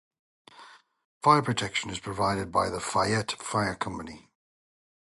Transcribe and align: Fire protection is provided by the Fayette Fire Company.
Fire 1.21 1.43
protection 1.43 1.91
is 1.91 1.99
provided 1.99 2.51
by 2.51 2.71
the 2.71 2.79
Fayette 2.79 3.33
Fire 3.33 3.75
Company. 3.75 4.31